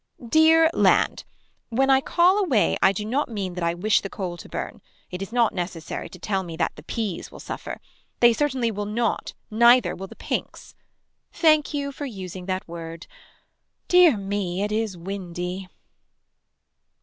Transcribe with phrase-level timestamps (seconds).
[0.29, 1.25] Dear land.
[1.69, 4.81] When I call away I do not mean that I wish the coal to burn.
[5.11, 7.79] It is not necessary to tell me that the peas will suffer.
[8.19, 10.73] They certainly will not neither will the pinks.
[11.31, 13.05] Thank you for using that word.
[13.89, 15.67] Dear me it is windy.